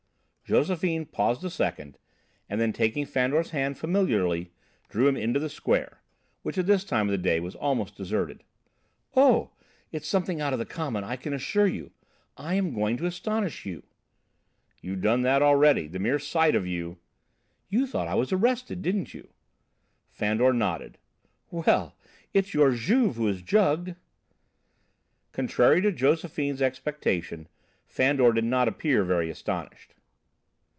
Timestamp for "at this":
6.57-6.83